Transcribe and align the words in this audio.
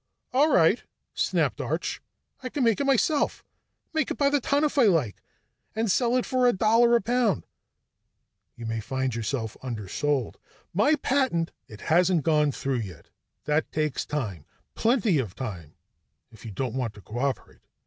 "All 0.33 0.51
right," 0.51 0.81
snapped 1.13 1.61
Arch. 1.61 2.01
"I 2.41 2.49
can 2.49 2.63
make 2.63 2.79
it 2.81 2.85
myself. 2.85 3.43
Make 3.93 4.09
it 4.09 4.17
by 4.17 4.31
the 4.31 4.41
ton 4.41 4.63
if 4.63 4.79
I 4.79 4.85
like, 4.85 5.21
and 5.75 5.91
sell 5.91 6.15
it 6.17 6.25
for 6.25 6.47
a 6.47 6.53
dollar 6.53 6.95
a 6.95 7.01
pound." 7.01 7.45
"You 8.55 8.65
may 8.65 8.79
find 8.79 9.13
yourself 9.13 9.55
undersold." 9.61 10.39
"My 10.73 10.95
patent" 10.95 11.51
"It 11.67 11.81
hasn't 11.81 12.23
gone 12.23 12.51
through 12.51 12.79
yet. 12.79 13.09
That 13.45 13.71
takes 13.71 14.03
time, 14.03 14.45
plenty 14.73 15.19
of 15.19 15.35
time 15.35 15.75
if 16.31 16.45
you 16.45 16.51
don't 16.51 16.73
want 16.73 16.95
to 16.95 17.01
cooperate. 17.01 17.61